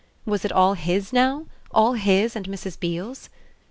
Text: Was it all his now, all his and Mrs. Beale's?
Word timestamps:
Was 0.25 0.43
it 0.43 0.51
all 0.51 0.73
his 0.73 1.13
now, 1.13 1.45
all 1.69 1.93
his 1.93 2.35
and 2.35 2.47
Mrs. 2.47 2.79
Beale's? 2.79 3.29